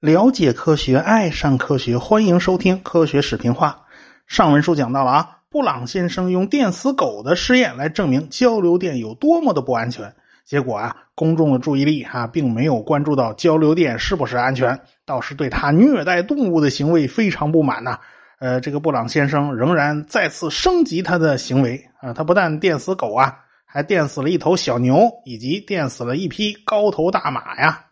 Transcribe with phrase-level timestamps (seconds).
[0.00, 3.82] 了解科学，爱上科学，欢迎收听科学视频化。
[4.26, 10.14] 上文书讲到了啊，布朗先生用电死狗的实验来证明交流电有多么的不安全。
[10.44, 17.98] 结果啊，公众的注意力哈并没有关注到交流电是不是安全，倒是对他虐待动物的行为非常不满呐。
[18.38, 23.34] 呃，这个布朗先生仍然再次升级他的行为啊，他不但电死狗啊，
[23.74, 27.86] 还电死了一头小牛，以及电死了一匹高头大马呀。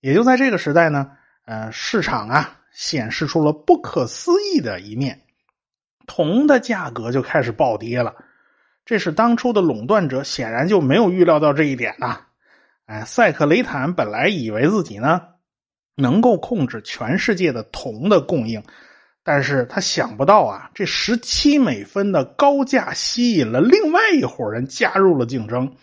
[0.00, 1.12] 也就在这个时代呢。
[1.46, 5.20] 呃，市场啊显示出了不可思议的一面，
[6.06, 8.14] 铜的价格就开始暴跌了。
[8.84, 12.22] 这是当初的垄断者显然就没有预料到这一点呐。
[12.86, 15.20] 哎，塞克雷坦本来以为自己呢
[15.94, 18.62] 能够控制全世界的铜的供应，
[19.24, 25.74] 但是他想不到啊，这十七美分的高价吸引了另外一伙人加入了竞争。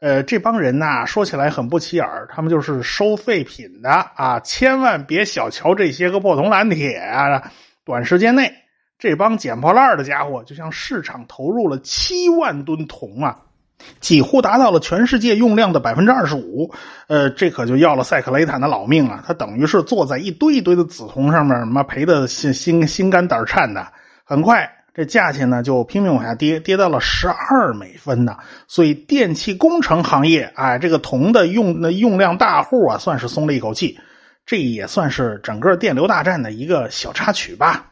[0.00, 4.38] 呃，这帮人呐，说起来很不起眼他们就是收废品的啊！
[4.40, 7.50] 千万别小瞧这些个破铜烂铁啊！
[7.86, 8.52] 短时间内，
[8.98, 13.40] 这帮捡破烂的家伙就向市场投入了七万吨铜啊，
[14.00, 16.72] 几乎达到了全世界用量的百分之二十五。
[17.08, 19.22] 呃，这可就要了塞克雷坦的老命啊！
[19.26, 23.86] 他等于是坐在一堆一堆的紫铜上面，妈赔的心心心肝胆颤的。
[24.24, 24.70] 很快。
[24.96, 28.36] 这价钱呢就拼命往下跌，跌到了十二美分呢。
[28.68, 33.98] 所以电气工程行业，哎，这个铜的用的用量大户啊，算是松了一口气。
[34.46, 37.86] 这也算是整个电流大战的一个小插曲吧。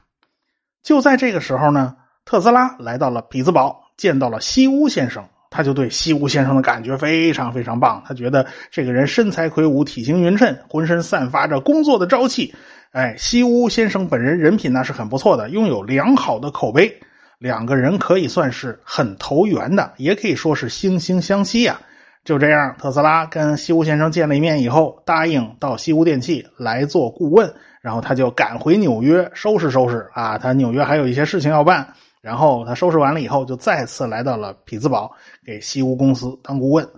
[0.81, 8.03] 就在这个时候呢，特斯拉来到了匹兹堡，见到了西屋先生，他就对西屋先生的感觉非常非常棒。
[8.05, 12.53] 他觉得这个人身材魁梧，体型匀称，浑身散发着工作的朝气。
[12.91, 16.93] 哎，西屋先生本人人品呢是很不错的，拥有良好的口碑，
[17.39, 21.79] 两个人可以算是很投缘的，也可以说是惺惺相惜呀。
[22.25, 35.13] 就这样，特斯拉跟西屋先生见了一面以后，答应到西屋电器来做顾问，然后他就赶回纽约收拾收拾啊，他纽约还有一些事情要办，然后他收拾完了以后，就再次来到了匹兹堡
[35.45, 36.89] 给西屋公司当顾问。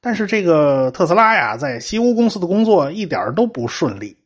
[0.00, 4.16] 但是这个特斯拉呀，在西屋公司的工作一点都不顺利。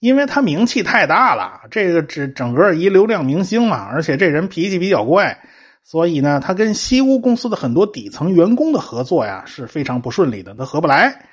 [0.00, 5.38] 因为他名气太大了，这个整整个一流量明星嘛，而且这人脾气比较怪，
[5.84, 11.26] 所以呢，他跟西屋公司的很多底层员工的合作呀是非常不顺利的，他合不来。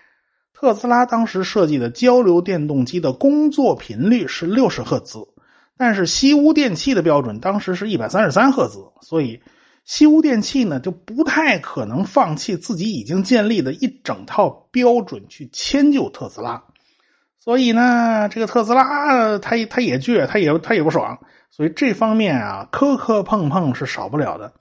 [0.54, 5.18] 特斯拉当时设计的交流电动机的工作频率是六十赫兹，
[5.80, 9.42] 但是西屋电器的标准当时是一百三十三赫兹，所以
[9.86, 16.62] 西屋电器呢就不太可能放弃自己已经建立的一整套标准去迁就特斯拉。
[17.40, 21.18] 所以呢，这个特斯拉他他也倔，他也他也不爽，
[21.50, 24.52] 所以这方面啊磕磕碰碰是少不了的。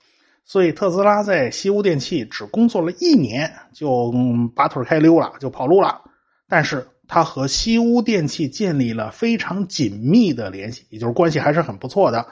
[0.45, 4.13] 所以特斯拉在西屋电器只工作了一年，就
[4.55, 6.01] 拔腿开溜了，就跑路了。
[6.47, 12.25] 但是他和西屋电器建立了非常紧密的联系，也就是关系还是很不错的。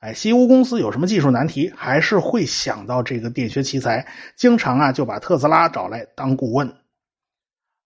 [0.00, 4.06] 哎，西屋公司有什么技术难题，还是会想到这个电学奇才，
[4.36, 6.70] 经常啊就把特斯拉找来当顾问。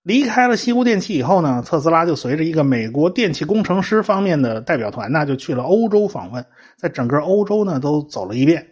[0.02, 6.44] 离开了西屋电器以后呢，特斯拉就随着一个美国电气工程师方面的代表团呢，就去了欧洲访问，
[6.78, 8.66] 在整个欧洲呢都走了一遍，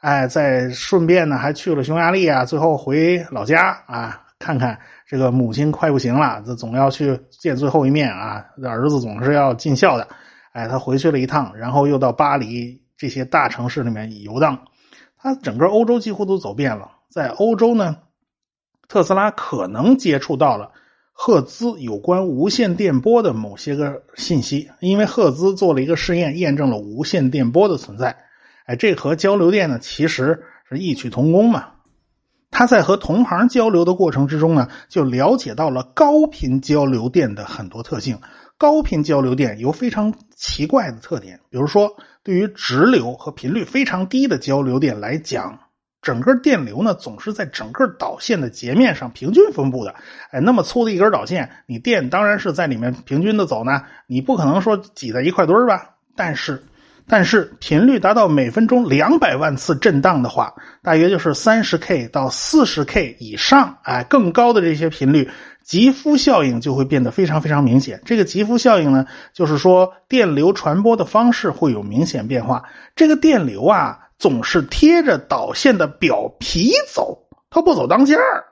[0.00, 10.08] 哎，在顺便呢还去了匈牙利啊，最后回老家啊，看看这个母亲快不行了，这总要去见最后一面啊，儿子总是要尽孝的，
[10.52, 14.58] 哎，他回去了一趟，然后又到巴黎这些大城市里面游荡，
[15.18, 17.98] 他整个欧洲几乎都走遍了，在欧洲呢，
[18.88, 20.72] 特斯拉可能接触到了。
[21.12, 28.16] 赫兹有关无线电波的某些个信息，因为赫兹做了一个试验，验证了无线电波的存在。
[28.64, 31.72] 哎，这和交流电呢其实是异曲同工嘛。
[32.60, 38.20] 他在和同行交流的过程之中呢，就了解到了高频交流电的很多特性。
[38.58, 41.90] 高频交流电有非常奇怪的特点，比如说，
[42.22, 45.58] 对于直流和频率非常低的交流电来讲。
[46.02, 49.94] 整个电流呢，总是在整个导线的截面上平均分布的。
[50.30, 53.80] 哎，那么粗的一根导线，你电当然是在里面平均的走呢。
[54.06, 55.94] 你不可能说挤在一块堆儿吧？
[56.14, 56.62] 但是，
[57.10, 65.28] 但是频率达到每分钟两百万次震荡的话，大约就是三十 K 到四十 K 以上，哎，更高的这些频率，
[65.64, 68.00] 极肤效应就会变得非常非常明显。
[68.04, 69.04] 这个极肤效应呢，
[69.34, 72.62] 就是说电流传播的方式会有明显变化。
[72.94, 73.98] 这个电流啊。
[74.20, 77.18] 总是贴着导线的表皮走，
[77.48, 78.44] 它不走当间儿。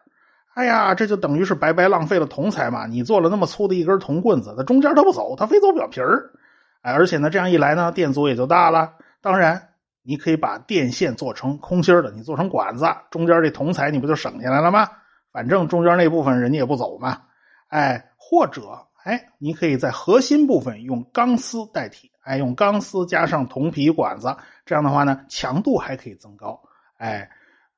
[0.54, 2.86] 哎呀，这就等于是白白浪费了铜材嘛！
[2.86, 6.30] 你做了那么粗的一根铜棍子，它中间它不走，它非走表皮儿。
[6.80, 8.94] 哎，而且呢，这样一来呢，电阻也就大了。
[9.20, 9.70] 当然，
[10.02, 14.88] 你可以把电线做成空心的，你做成管子，中间这铜材你不就省下来了吗？
[15.32, 17.22] 反正中间那部分人家也不走嘛。
[17.68, 18.62] 哎，或者
[19.04, 26.60] 哎，你可以在核心部分用钢丝代替，哎，用钢丝加上铜皮管子，这样的话呢，强度还可以增高。
[26.96, 27.30] 哎，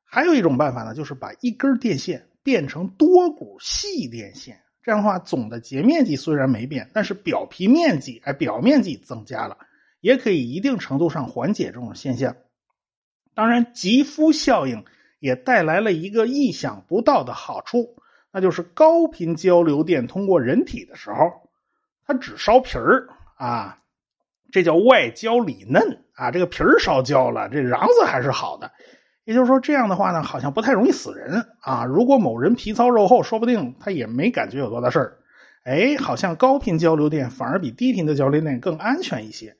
[0.04, 9.58] 还有一种办法呢，就是把一根电线变成多股细电线，这样的话，总的截面积虽然没变，但是表皮面积哎，表面积增加了，
[10.00, 12.34] 也可以一定程度上缓解这种现象。
[13.34, 14.84] 当然，极肤效应
[15.18, 17.96] 也带来了一个意想不到的好处，
[18.32, 21.50] 那就是高频交流电通过人体的时候，
[22.06, 23.78] 它只烧皮儿啊，
[24.50, 28.72] 这叫外焦里嫩啊，这个皮儿烧焦了，这瓤子还是好的。
[29.30, 31.84] 也就是说，这样的话呢，好像不太容易死人啊。
[31.84, 35.18] 如果某人皮糙肉厚，说不定他也没感觉有多大事儿。
[35.62, 39.56] 哎，好像高频交流电反而比低频的交流电更安全一些。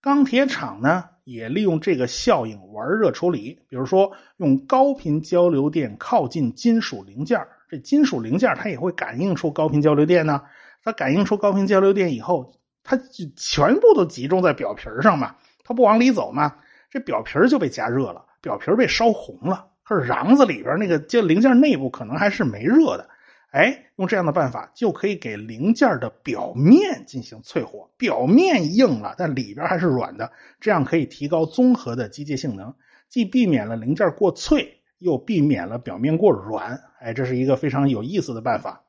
[0.00, 1.04] 钢铁厂呢？
[1.22, 10.42] 也利用这个效应玩热处理，比如说用高频交流电靠近金属零件这金属零件它也会感应出高频交流电呢。
[10.82, 16.56] 它感应出高频交流电以后，它就全部都集中在表皮上嘛，它不往里走嘛，
[16.90, 19.68] 这表皮就被加热了，表皮被烧红了。
[19.82, 23.08] 可是瓤子里边那个就零件内部可能还是没热的。
[23.50, 32.74] 哎，用这样的办法就可以给零件的表面进行淬火，表面硬了，但里边还是软的，这样可以提高综合的机械性能，
[33.08, 36.80] 既避免了零件过脆，又避免了表面过软。
[37.00, 38.83] 哎，这是一个非常有意思的办法。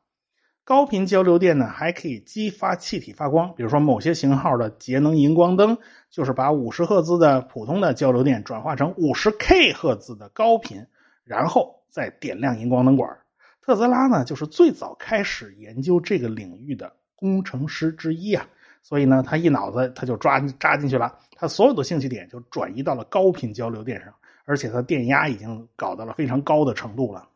[0.65, 5.77] 高频交流电呢，还可以激发气体发光，比如说某些型号的节能荧光灯，
[6.09, 10.83] 就是把五十赫兹的普通的交流电转化成五十 K 赫兹的高频，
[11.23, 13.15] 然后再点亮荧光灯管。
[13.61, 18.47] 特斯拉呢，就是最早开始研究这个领域的工程师之一啊，
[18.81, 24.11] 所以呢，他一脑子他就抓扎进去了，他所有的兴趣点就转移到了高频交流电上，
[24.45, 27.27] 而且他电压已经搞到了非常高的程度了。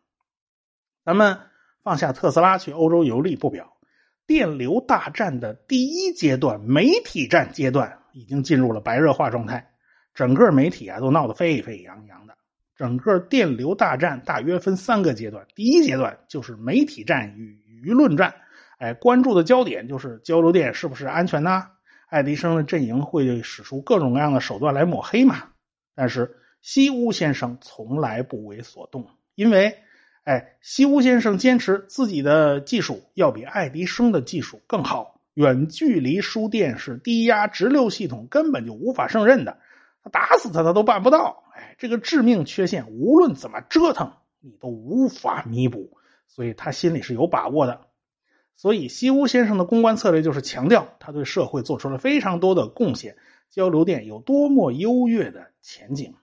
[1.05, 1.37] 咱们
[1.83, 3.73] 放下特斯拉去欧洲游历不表，
[4.27, 9.71] 电流大战的第一阶段媒体战阶段已经进入了白热化状态，
[10.13, 12.35] 整个媒体啊都闹得沸沸扬扬的。
[12.75, 18.33] 整个电流大战大约分三个阶段，第一阶段就是媒体战与舆论战，
[18.77, 21.67] 哎，关注的焦点就是交流电是不是安全呢？
[22.07, 25.43] 爱迪生的阵营会使出各种各样的手段来抹黑嘛？
[25.93, 29.05] 但是西屋先生从来不为所动，
[29.35, 29.77] 因为，
[30.29, 39.57] 哎，西屋先生坚持自己的技术要比爱迪生的技术更好，远距离输电是低压直流系统根本就无法胜任的。
[40.03, 41.45] 他打死他，他都办不到。
[41.55, 45.97] 哎，这个致命缺陷，无论怎么折腾，你都无法弥补。
[46.27, 47.87] 所以他心里是有把握的。
[48.55, 53.17] 所以西屋先生的公关策略就是强调他对社会做出了非常多的贡献，
[53.49, 56.13] 交流电有多么优越的前景。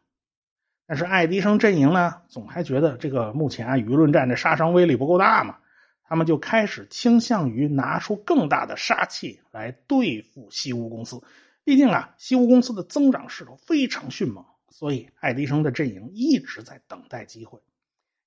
[0.87, 5.57] 但是爱迪生阵营呢，总还觉得这个目前啊舆论战的杀伤威力不够大嘛，
[6.05, 11.21] 他们就开始倾向于拿出更大的杀气来对付西屋公司。
[11.65, 17.59] 毕竟啊，西屋公司的增长势头非常迅猛，所以爱迪生的阵营一直在等待机会，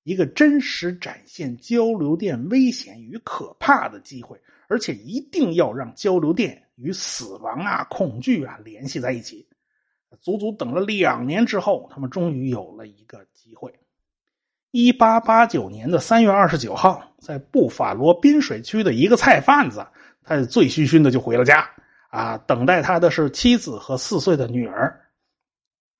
[0.02, 9.46] 一个真实展现交流电危险与可怕的机会，而且一定要让交流电与死亡啊、恐惧啊联系在一起。
[10.20, 13.72] 足足等了两年之后，他们终于有了一个机会。
[14.70, 19.86] 一八八九年的三月二十九号，在布法罗滨水区的一个菜贩子，
[20.22, 21.68] 他醉醺醺的就回了家。
[22.10, 25.00] 啊，等待他的是妻子和四岁的女儿。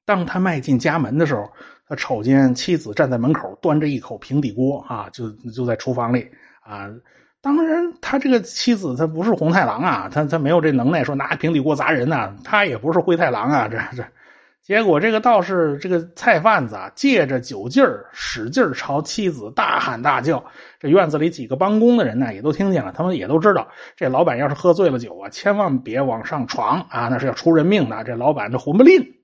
[0.05, 1.49] 当他迈进家门的时候，
[1.87, 6.29] 他瞅见妻子站在门口，端着一口平底锅，啊，就就在厨房里
[6.62, 6.90] 啊。
[7.43, 12.35] 当然，他这个妻子他不是红太狼啊，他他没有这能耐说拿平底锅砸人呐。
[12.45, 14.05] 他也不是灰太狼啊，这这。
[14.63, 20.45] 结果这个道士，这个菜贩子啊，借着酒劲儿，使劲朝妻子大喊大叫。
[20.79, 22.93] 这院子里几个帮工的人呢，也都听见了。
[22.93, 23.67] 他们也都知道，
[23.97, 28.05] 这老板要是喝醉了酒啊，千万别往上闯啊，那是要出人命的。
[28.05, 29.15] 这老板这混不吝。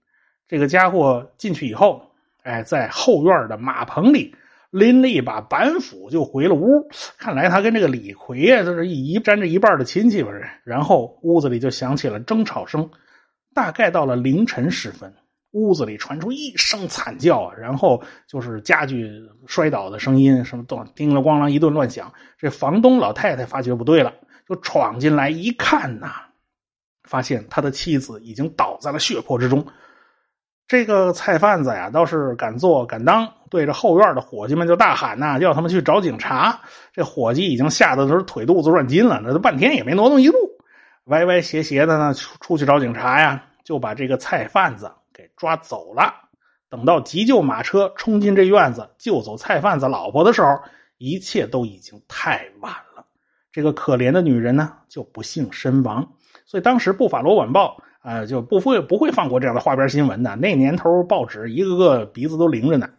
[0.49, 2.11] 这个家伙进去以后，
[2.43, 4.35] 哎，在后院的马棚里
[4.71, 6.89] 拎了一把板斧就回了屋。
[7.19, 10.31] 看来他跟这个李逵啊，就是一沾着一半的亲戚吧。
[10.65, 12.91] 然后屋子里就响起了争吵声，
[13.55, 15.13] 大概到了凌晨时分。
[15.53, 19.11] 屋子里传出一声惨叫啊，然后就是家具
[19.47, 22.13] 摔倒的声音，什么咚叮了咣啷一顿乱响。
[22.37, 24.13] 这房东老太太发觉不对了，
[24.47, 26.09] 就闯进来一看呐，
[27.05, 29.65] 发现他的妻子已经倒在了血泊之中。
[30.69, 36.61] 这个菜贩子呀，倒是敢做敢当，对着后院的伙计们就大喊呐，叫他们去找警察。
[36.93, 40.37] 这伙计已经吓得都是腿肚子乱筋了，那都半天也没挪动一步，
[41.05, 44.91] 歪歪斜斜的呢，出出去找警察呀，就把这个菜贩子。
[45.17, 46.12] 给抓走了。
[46.69, 50.61] 等到急救马车冲进这院子救走菜贩子老婆的时候，
[50.99, 53.03] 一切都已经太晚了。
[53.50, 56.07] 这个可怜的女人呢，就不幸身亡。
[56.45, 60.37] 所以当时《布法罗晚报》啊，就不会不会放过这样的花边新闻的。
[60.37, 62.91] 那年头报纸一个个鼻子都灵着呢。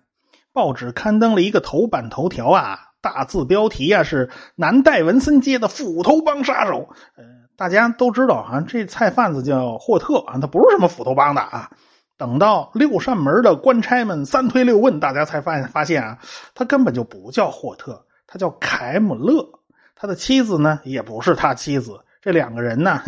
[0.57, 6.89] 报纸刊登了一个头版头条啊，大字标题啊是“南戴文森街的斧头帮杀手”。
[7.15, 7.23] 呃，
[7.55, 11.69] 大家都知道啊，这菜贩子叫霍特啊，他不是什么斧头帮的啊。
[12.17, 16.17] 等到六扇门的官差们三推六问，大家才发发现啊，
[16.55, 19.47] 他根本就不叫霍特，他叫凯姆勒。
[19.93, 21.99] 他的妻子呢，也不是他妻子。
[22.19, 22.99] 这两个人呢，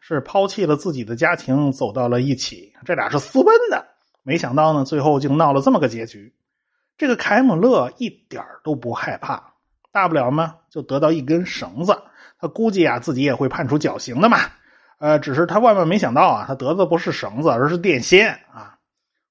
[0.00, 2.72] 是抛弃了自己的家庭，走到了一起。
[2.84, 3.86] 这俩是私奔的，
[4.24, 6.34] 没想到呢，最后竟闹了这么个结局。
[6.98, 9.52] 这个凯姆勒一点都不害怕，
[9.92, 12.02] 大不了嘛，就得到一根绳子。
[12.38, 14.38] 他估计啊，自己也会判处绞刑的嘛。
[14.98, 18.78] 呃，只是他万万没想到啊，他得的不是绳子，而是电线啊！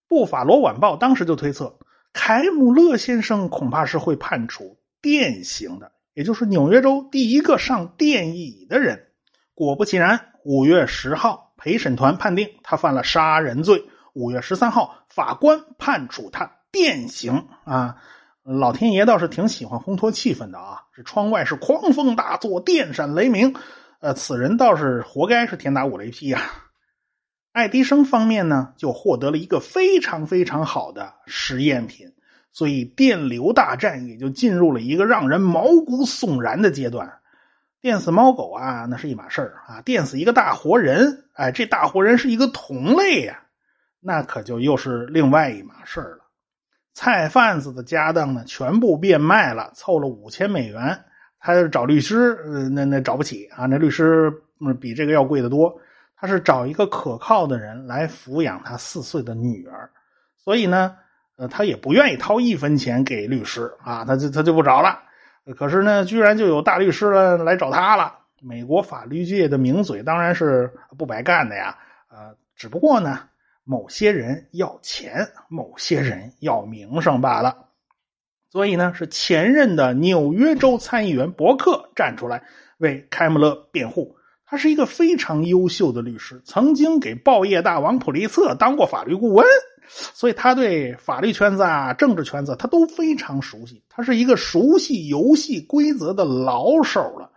[0.08, 1.80] 布法罗晚报当时就推测，
[2.14, 9.08] 凯姆勒先生恐怕是会判处电刑的，也就是纽约州第一个上电椅的人。
[9.56, 13.84] 果不其然，五月十号，陪审团判定他犯了杀人罪。
[14.14, 17.96] 五月十三号，法官判处他电刑啊！
[18.44, 20.84] 老天爷倒是挺喜欢烘托气氛的啊！
[20.94, 23.56] 这窗外是狂风大作，电闪雷鸣。
[24.02, 26.42] 呃，此人倒是活该是天打五雷劈呀！
[27.54, 32.12] 爱迪生方面呢，就获得了一个非常非常好的实验品，
[32.52, 37.20] 所以电流大战也就进入了一个让人毛骨悚然的阶段。
[37.80, 43.44] 电死猫狗啊，那是一码事儿啊；电死一个大活人，哎，这大活人是一个同类呀，
[44.02, 46.25] 那可就又是另外一码事儿了。
[46.96, 51.04] 菜贩子的家当呢，全部变卖了，凑了五千美元。
[51.40, 54.34] 他找律师，呃，那那找不起啊，那律师
[54.80, 55.78] 比这个要贵得多。
[56.16, 59.90] 他是找一个可靠的人来抚养他四岁的女儿，
[60.38, 60.96] 所以呢，
[61.36, 64.98] 呃，他也不愿意掏一分钱给律师啊，他就他就不找了。
[65.58, 68.20] 可是呢，居然就有大律师了来找他了。
[68.42, 71.78] 美国法律界的名嘴当然是不白干的呀，
[72.10, 73.20] 呃，只不过呢，
[73.66, 77.66] 某些人要钱，某些人要名声罢了。
[78.52, 82.44] 所以呢，是前任的纽约州参议员伯克站出来
[82.78, 84.16] 为开姆勒辩护。
[84.46, 89.46] 他是一个非常优秀的律师，曾经给报业大王普利策当过法律顾问，
[89.90, 93.84] 所以他对法律圈子啊、政治圈子他都非常熟悉。
[93.90, 97.32] 他是一个熟悉游戏规则的老手了。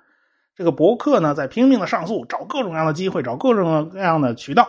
[0.54, 4.68] 这个伯克呢，在拼命的上诉，找各种各样的机会，找各种各样的渠道，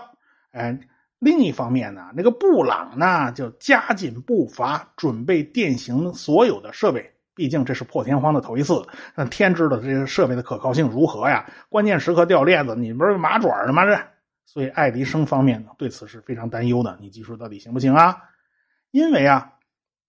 [0.51, 0.79] 哎。
[1.19, 7.11] 另一方面呢，那个布朗呢就加紧步伐，准备电刑所有的设备。
[7.35, 8.81] 毕竟这是破天荒的头一次，
[9.15, 11.45] 那天知道这些设备的可靠性如何呀？
[11.69, 13.85] 关键时刻掉链子，你不是麻爪的吗？
[13.85, 13.97] 这，
[14.45, 16.97] 所以爱迪生方面呢对此是非常担忧的。
[17.01, 18.17] 你技术到底行不行啊？
[18.91, 19.53] 因为啊，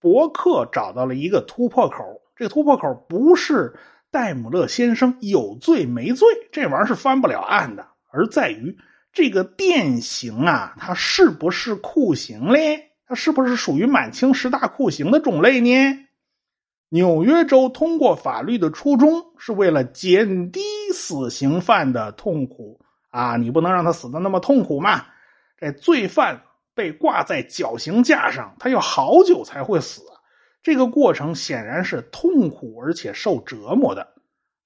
[0.01, 2.05] 伯克找到了一个突破口，
[2.37, 3.75] 这个突破口不是
[4.13, 8.77] 戴姆勒先生有罪没罪，这玩意儿是翻不了案的，而在于。
[9.13, 12.93] 这个电刑啊，它是不是酷刑嘞？
[13.07, 16.07] 它是不是属于满清十大酷刑的种类呢？
[16.89, 20.61] 纽约州通过法律的初衷是为了减低
[20.93, 25.07] 死刑犯的痛苦啊，你不能让他死的那么痛苦嘛。
[25.57, 26.43] 这罪犯
[26.75, 30.03] 被挂在绞刑架上，他要好久才会死，
[30.63, 34.15] 这个过程显然是痛苦而且受折磨的。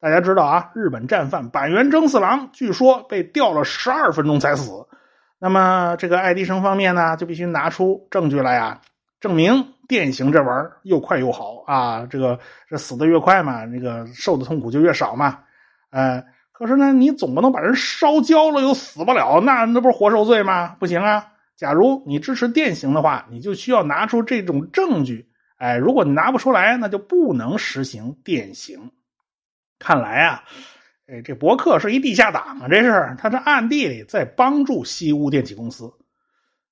[0.04, 4.86] 大家知道啊，日本战犯板垣征四郎据说被吊了十二分钟才死。
[5.38, 8.82] 那么这个爱迪生方面呢，就必须拿出证据来呀，
[9.18, 12.04] 证明电刑这玩意儿又快又好啊。
[12.04, 15.38] 这个这死的越快嘛，那个受的痛苦就越少嘛。
[15.88, 20.76] 呃，可是呢，你总不能把人烧焦了又死不了，那那不是活受罪吗？
[20.78, 21.28] 不行啊。
[21.56, 25.30] 假如你支持电刑的话，你就需要拿出这种证据。
[25.56, 28.90] 哎，如果你拿不出来，那就不能实行电刑。
[29.84, 30.44] 看来啊，
[31.06, 32.68] 哎，这伯克是一地下党啊！
[32.70, 35.92] 这是他这暗地里在帮助西屋电器公司，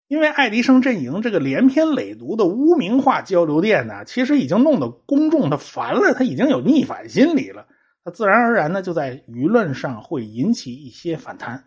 [0.09, 7.67] 因为爱迪生阵营这个连篇累牍的污名化交流电呢，其实已经弄得公众他烦了，他已经有逆反心理了，
[8.03, 11.65] 他自然而然呢就在舆论上会引起一些反弹。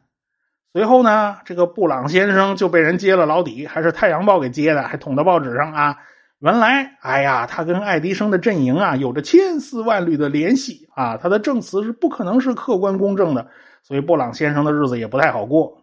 [0.74, 5.98] 随后呢，这个布朗先生就被人揭了老底，还是《太阳报》给揭的，还捅到报纸上啊。
[6.40, 13.48] 原来，哎呀，他跟爱迪生的阵营啊有着千丝万缕的联系啊，他的证词是不可能是客观公正的，
[13.84, 15.82] 所以布朗先生的日子也不太好过。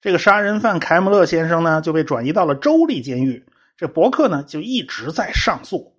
[0.00, 3.46] 这个杀人犯凯姆勒先生呢就被转移到了州立监狱，
[3.76, 5.94] 这伯克呢就一直在上诉。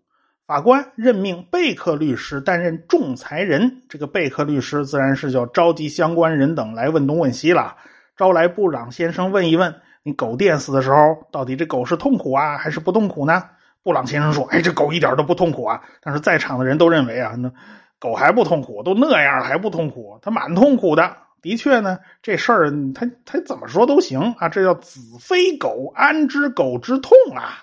[0.46, 7.78] 法官任命贝克律师担任仲裁人，这个贝克律师自然是叫召集相关人等来问东问西了，
[8.18, 9.74] 招来布朗先生问一问：
[10.04, 10.98] 你狗电死的时候，
[11.32, 13.42] 到底这狗是痛苦啊还是不痛苦呢？
[13.86, 17.52] 布朗先生说：“哎，这狗一点都不痛苦啊！”但是在场的人都认为啊，那
[18.00, 21.18] 狗还不痛苦，都那样还不痛苦，它蛮痛苦的。
[21.44, 27.62] 的确呢，这事儿他他怎么说都行啊，这叫子非狗，安知狗之痛啊？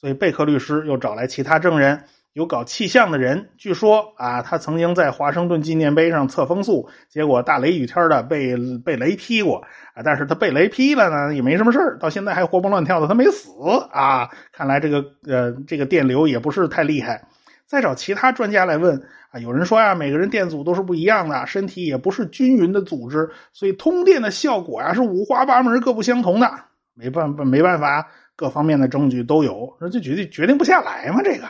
[0.00, 2.02] 所以贝克律师又找来其他证人。
[2.32, 8.54] 有搞气象的人，据说啊，他曾经在华盛顿纪念碑上测风速，结果大雷雨天的被
[8.84, 10.02] 被雷劈过啊。
[10.04, 13.50] 但是他被雷劈了呢，也没什么事到现在还活蹦乱跳的，他没死
[13.90, 14.28] 啊。
[14.52, 17.26] 看来这个呃，这个电流也不是太厉害。
[17.66, 26.50] 再找其他专家来问啊，有人说呀，每个人电阻都是不一样的，身体也不是均匀的组织，所以通电的效果呀是五花八门、各不相同的。
[26.94, 31.48] 没办法，没办法，各方面的证据都有，那就决定决定不下来嘛，这个。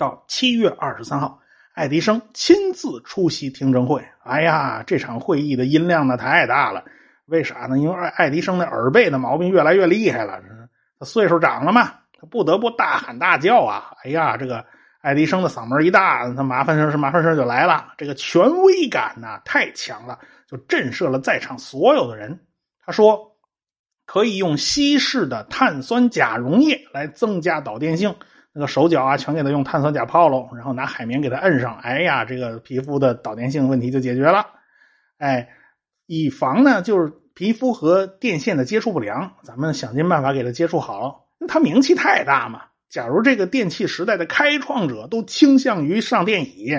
[0.00, 1.38] 到七月二十三号，
[1.74, 4.02] 爱迪生亲自出席听证会。
[4.24, 6.82] 哎呀，这场会议的音量呢太大了。
[7.26, 7.78] 为啥呢？
[7.78, 10.40] 因为爱爱迪生的耳背的毛病越来越厉害了。
[10.98, 13.92] 他岁数长了嘛，他不得不大喊大叫啊！
[14.02, 14.64] 哎呀，这个
[15.02, 17.92] 爱迪生的嗓门一大，他麻烦事是麻烦事就来了。
[17.98, 22.40] 这个权威感呢太强了，就震慑了在场所有的人。
[22.86, 23.36] 他说，
[24.06, 28.16] 可以用稀释的碳酸钾溶液来增加导电性。
[28.52, 34.46] 那个手脚啊，全给他用碳酸钾泡喽，然后拿海绵给他摁上，哎呀，这个皮肤的导电性问题就解决了。
[35.18, 35.48] 哎，
[36.06, 41.28] 以防呢，就是皮肤和电线的接触不良，咱们想尽办法给他接触好。
[41.38, 46.72] 那他名气太大嘛，假如这个电器时代的开创者都倾向于上电椅，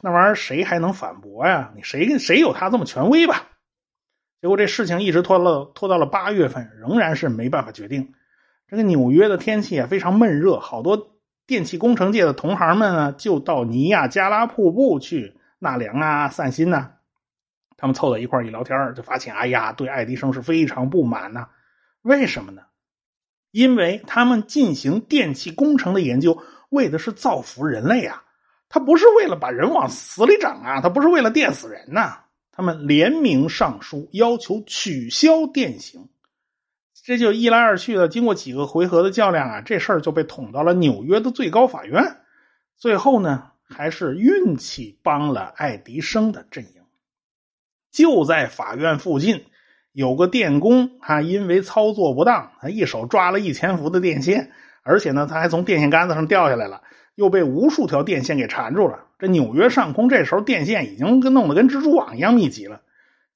[0.00, 1.72] 那玩意儿谁还能反驳呀？
[1.76, 3.46] 你谁谁有他这么权威吧？
[4.42, 8.12] 结果这事情一直拖了拖到了八月份，仍然是没办法决定。
[8.66, 11.16] 这个纽约的天气也非常闷热，好多
[11.46, 16.92] 电气工程界的同行们呢，就到尼亚加拉瀑布去纳凉啊、散心呐。
[17.76, 21.48] 他们凑在一块一聊天就发现，哎呀，对爱迪生是非常不满呐。
[22.02, 22.62] 为什么呢？
[23.50, 26.38] 因为他们进行电气工程的研究，
[26.70, 28.24] 为的是造福人类啊，
[28.68, 32.20] 他不是为了把人往死里整啊，他不是为了电死人呐。
[32.50, 36.08] 他们联名上书，要求取消电刑。
[37.04, 42.02] 这就一来二去的，经过几个回合的较量啊，这事儿就被捅到了纽约的最高法院。
[42.78, 46.80] 最后呢，还是运气帮了爱迪生的阵营。
[47.92, 49.44] 就在法院附近，
[49.92, 54.50] 有个电工，他因为操作不当，他一手抓了一千伏的电线，
[54.82, 56.80] 而且呢，他还从电线杆子上掉下来了，
[57.16, 59.00] 又被无数条电线给缠住了。
[59.18, 62.80] 这纽约上空这时候电线已经跟弄得跟蜘蛛网一样密集了。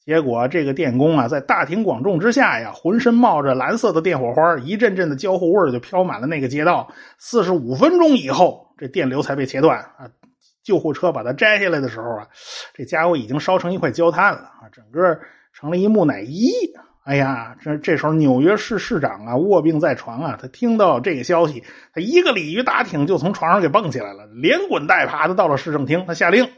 [0.08, 6.88] 结果，这个电工啊，在大庭广众之下呀，浑身冒着蓝色的电火花，一阵阵的焦糊味就飘满了那个街道。
[7.18, 10.08] 四十五分钟以后，这电流才被切断啊！
[10.64, 12.28] 救护车把它摘下来的时候啊，
[12.72, 15.18] 这家伙已经烧成一块焦炭了啊，整个
[15.52, 16.52] 成了一木乃伊。
[17.04, 26.48] 哎呀，这这时候纽约市市长啊卧病在床啊，他听到这个消息，他一个鲤鱼打挺就从床上给蹦起来了，连滚带爬的到了市政厅，他下令。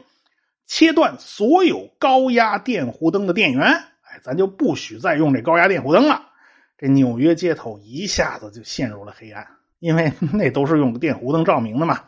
[0.73, 6.29] 切断所有高压电弧灯的电源，哎，咱就不许再用这高压电弧灯了。
[6.77, 9.45] 这纽约街头一下子就陷入了黑暗，
[9.79, 11.99] 因为 那都是用电弧灯照明的嘛。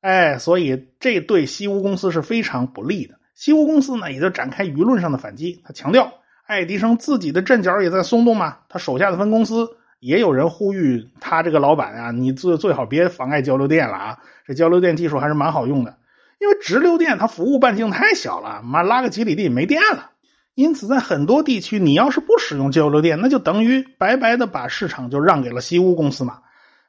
[0.00, 3.14] 哎，所以这对西屋公司是非常不利的。
[3.36, 5.62] 西屋公司呢，也就展开舆论上的反击。
[5.64, 6.12] 他强调，
[6.46, 8.58] 爱迪生自己的阵脚也在松动嘛。
[8.68, 9.68] 他手下的分公司
[10.00, 14.18] 也有人呼吁他这个老板啊，你最最好别妨碍交流电了啊。
[14.44, 15.96] 这交流电技术还是蛮好用的。
[16.44, 20.10] 因为直流电它服务半径太小了，妈拉个几里地没电了。
[20.54, 26.40] 因此，在很多地区，你要是不使用交流电，那就等于白白的把市场就让给了西屋公司嘛。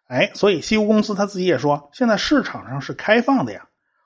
[0.08, 3.62] 哎，所以西屋公司他自己也说，现在市场上是开放的呀。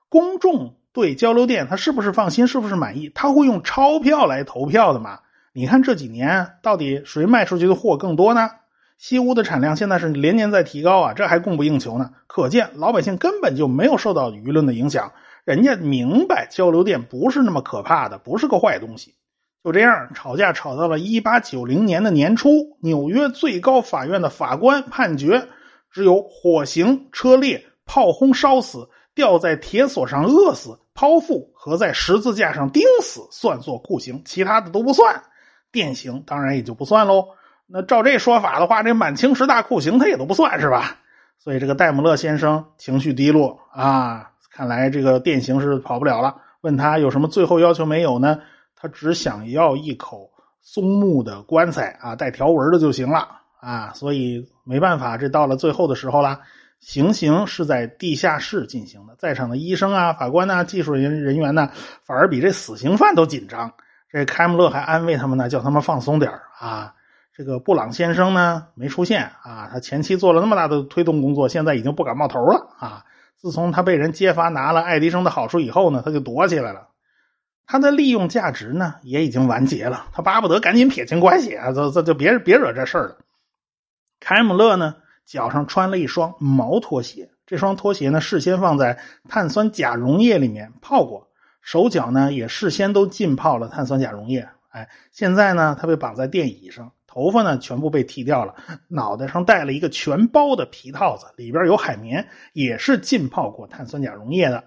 [0.08, 5.22] 公众对交流电他是不是放心，是不是满意，他会用钞票来投票的嘛。
[5.52, 8.52] 你看这几年到底谁卖出去的货更多呢？
[9.00, 12.12] 西屋的产量现在是连年在提高啊，这还供不应求呢。
[12.28, 15.12] 可见老百姓根本就没有受到舆论的影响。
[15.46, 19.16] 人家明白交流电不是那么可怕的，不是个坏东西。
[19.64, 25.48] 就这样吵架吵到了一八九零年的年初，纽约最高法院的法官判决，
[25.92, 35.24] 只有火刑、车裂、炮轰烧死、吊在铁索上饿死、剖腹和在十字架上钉死算作酷刑，其他的都不算。
[35.72, 37.26] 电刑当然也就不算喽。
[37.68, 41.00] 那照这说法的话，这满清十大酷刑他也都不算是吧？
[41.38, 44.32] 所以这个戴姆勒先生情绪低落啊。
[44.60, 46.36] 看来这个电刑是跑不了了。
[46.60, 48.38] 问他有什么最后要求没有呢？
[48.76, 50.30] 他只想要一口
[50.62, 53.26] 松木的棺材啊，带条纹的就行了
[53.62, 53.94] 啊。
[53.94, 56.42] 所以没办法，这到了最后的时候了。
[56.82, 61.70] 行刑是在地下室进行的，在场的医生啊、法官呐、技术人人员呢，
[62.04, 63.72] 反而比这死刑犯都紧张。
[64.12, 66.94] 这开姆勒还安慰他们呢，叫他们放松点啊。
[67.34, 73.06] 这个布朗先生呢没出现啊，他前期做了那么大的推动工作，现在已经不敢冒头了啊。
[73.40, 76.90] 自从他被人揭发拿了爱迪生的好处以后呢，他就躲起来了。
[77.66, 83.18] 他的利用价值呢也已经完结了，他巴不得赶紧撇清关系啊，这这就别别惹这事儿了。
[84.20, 89.00] 凯姆勒呢脚上穿了一双毛拖鞋，这双拖鞋呢事先放在
[89.30, 91.30] 碳酸钾溶液里面泡过，
[91.62, 94.50] 手脚呢也事先都浸泡了碳酸钾溶液。
[94.70, 98.56] 哎，现在呢他被绑在电椅上，头发呢全部被剃掉了，
[98.88, 104.64] 脑袋上戴了一个全包的皮套子，里边有海绵，也是浸泡过碳酸钾溶液的。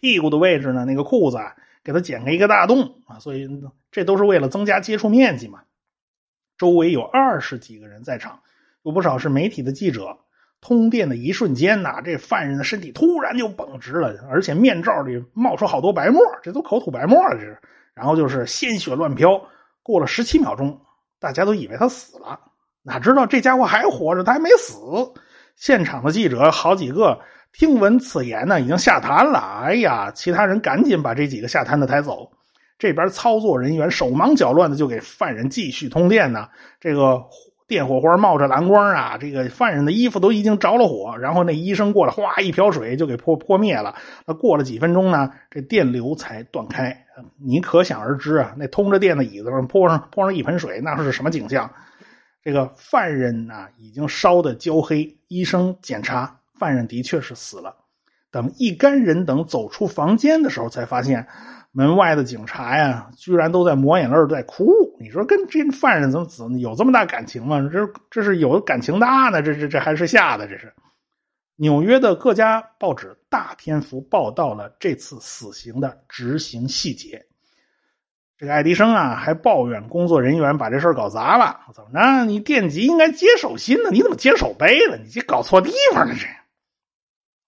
[0.00, 1.38] 屁股的位置呢，那个裤子。
[1.38, 1.54] 啊。
[1.84, 3.48] 给他剪开一个大洞啊，所以
[3.90, 5.62] 这都是为了增加接触面积嘛。
[6.56, 8.38] 周围有二十几个人在场，
[8.84, 10.16] 有不少是媒体的记者。
[10.60, 17.58] 通电的一瞬间呐，这犯人的身体突然就绷直了，而且面罩里冒出好多白沫，这都口吐白沫了，这是。
[17.94, 19.44] 然后就是鲜血乱飘。
[19.82, 20.80] 过了十七秒钟，
[21.22, 22.38] 大家都以为他死了，
[22.82, 24.74] 哪知道这家伙还活着，他还没死。
[25.54, 27.20] 现场的记者好几个。
[27.52, 29.38] 听闻此言呢，已经下瘫了。
[29.62, 32.32] 哎呀，其他人赶紧把这几个下瘫的抬走。
[32.78, 36.48] 这边操作人员手忙脚乱的就给犯人继续通电呢。
[36.80, 37.22] 这个
[37.72, 41.16] 电火花冒着蓝光啊，这个犯人的衣服都已经着了火。
[41.16, 43.94] 然后那医生过来，哗一瓢水就给泼泼灭了。
[44.26, 47.06] 那过了几分钟呢，这电流才断开。
[47.42, 51.70] 你可想而知啊，那通着电的椅子上泼上泼上一盆水，那是什么景象？
[52.44, 55.16] 这个犯人啊，已经烧得焦黑。
[55.28, 56.36] 医生检查。
[56.58, 57.74] 犯人的确是死了。
[58.32, 61.28] 等一干人等走出房间的时候，才发现
[61.70, 64.72] 门外的警察呀，居然都在抹眼泪在哭。
[64.98, 67.68] 你说跟这犯人怎么怎么有这么大感情吗？
[67.70, 67.78] 这
[68.10, 69.42] 这是有感情大呢？
[69.42, 70.48] 这这这还是吓的？
[70.48, 70.72] 这是
[71.56, 77.26] 纽约的各家报纸大篇幅报道了这次死刑的执行细节。
[78.38, 81.60] 这个爱迪生啊，还抱怨工作人员把这事搞砸了。
[81.74, 82.24] 怎么着？
[82.24, 83.90] 你电极应该接手心呢？
[83.92, 84.96] 你怎么接手背了？
[84.96, 86.26] 你这搞错地方了，这。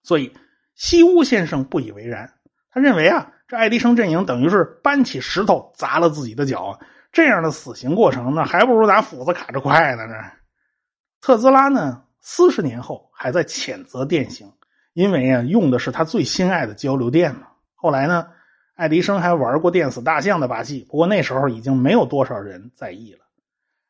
[0.05, 0.33] 所以，
[0.75, 2.33] 西屋先生不以为然。
[2.71, 6.79] 他认为啊，这爱迪生阵营等于是搬起石头砸了自己的脚。
[7.13, 10.07] 这样的死刑过程，那还不如拿斧子砍着快呢。
[10.09, 10.15] 这
[11.21, 14.53] 特斯拉呢，四十年后还在谴责电刑，
[14.93, 17.47] 因为啊，用的是他最心爱的交流电嘛。
[17.75, 18.27] 后来呢，
[18.75, 23.21] 爱迪生还玩过电死大象的把戏，不过那时候已经没有多少人在意了。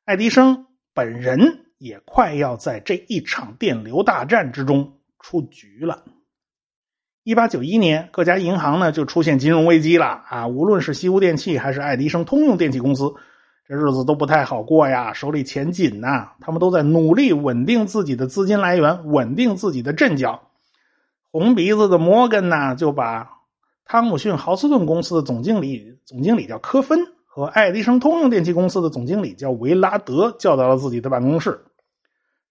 [0.04, 4.98] 爱迪生本人也快要在这一场电流大战之中。
[5.20, 6.04] 出局了。
[7.24, 10.46] 一八九一年，各家银行呢就出现金融危机了啊！
[10.46, 13.14] 无论是西屋电器还是爱迪生通用电气公司，
[13.66, 16.32] 这日子都不太好过呀，手里钱紧呐。
[16.42, 20.50] 他们都在努力稳定自己的资金来源，稳定自己的阵脚。
[21.30, 23.30] 红鼻子的摩根呢，就把
[23.86, 31.64] 汤姆逊豪斯顿公司的总经理，总经理叫科芬，和爱迪生通用电气公司的总经理叫维拉德叫到了自己的办公室。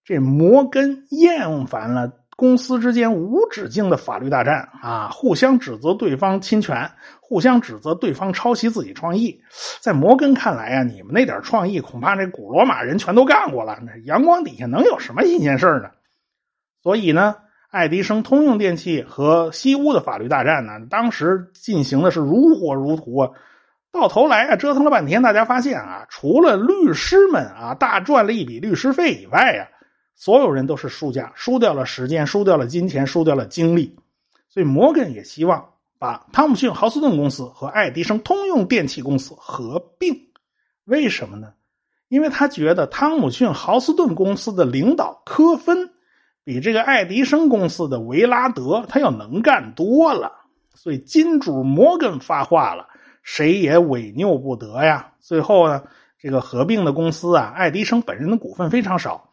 [0.04, 2.23] 这摩根厌烦了。
[2.36, 9.40] 公司之间无止境的法律大战啊，互相指责对方侵权，互相指责对方抄袭自己创意。
[9.80, 15.90] 在摩根看来啊，你们那点创意恐怕这古罗马人全都干过了，那阳光底下能有什么新鲜事呢？
[16.82, 17.36] 所以呢，
[17.70, 23.30] 爱迪生通用电器和西屋的法律大战呢，当时进行的是如火如荼啊。
[23.92, 29.68] 到头来啊，折腾了半天，大家发现啊，除了律师们啊大赚了一笔律师费以外呀。
[30.14, 33.96] 所有人都是输家，输掉了时间，输掉了金钱，输掉了精力。
[34.48, 40.28] 所以摩根也希望把汤姆逊豪斯顿公司和爱迪生通用电气公司合并。
[40.84, 41.54] 为什么呢？
[42.08, 45.90] 因为他觉得汤姆逊豪斯顿公司的领导科芬
[46.44, 50.32] 比这个爱迪生公司的维拉德他要能干多了。
[50.74, 52.88] 所以金主摩根发话了，
[53.22, 55.12] 谁也违拗不得呀。
[55.20, 55.84] 最后呢，
[56.18, 59.30] 这个合并的公司啊，爱迪生本人的股份非常少。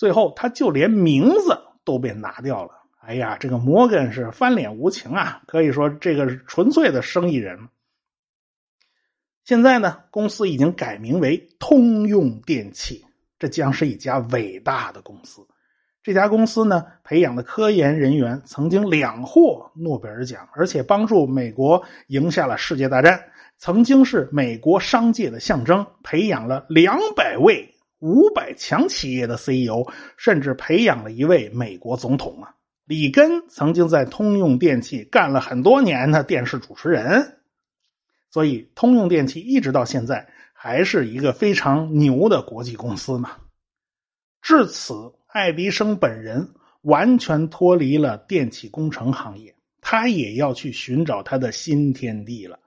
[0.00, 2.70] 最后，他就连名字都被拿掉了。
[3.02, 5.42] 哎呀，这个摩根是翻脸无情啊！
[5.46, 7.68] 可以说，这个纯粹的生意人。
[9.44, 13.04] 现在呢，公司已经改名为通用电气，
[13.38, 15.46] 这将是一家伟大的公司。
[16.02, 23.22] 这家公司呢，培养的科研人员曾经两获诺贝尔奖，而且帮助美国赢下了世界大战，
[23.58, 27.69] 曾经是美国商界的象征，培养了两百位。
[28.00, 29.86] 五百强企业的 CEO，
[30.16, 32.54] 甚至培养了一位美国总统啊！
[32.86, 37.38] 里根曾经在通用电器干了很多年的电视主持人，
[38.30, 43.36] 所以通用电器一直到现在还是一个非常牛的国际公司嘛。
[44.42, 44.94] 至此，
[45.26, 52.58] 爱迪生本人完全脱离了电气工程行业，他也要去寻找他的新天地了。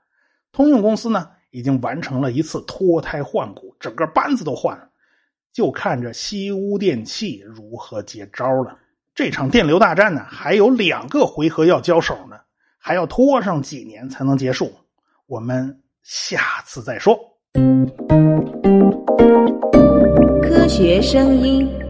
[0.51, 4.89] 通用公司呢，已经完成了一次脱胎换骨，整个班子都换了。
[5.53, 8.75] 就看这西屋电器如何接招了。
[9.13, 12.35] 这场电流大战呢，还有两个回合要交手呢，
[12.79, 14.73] 还要拖上几年才能结束。
[15.27, 17.17] 我们下次再说。
[20.41, 21.82] 科学声音。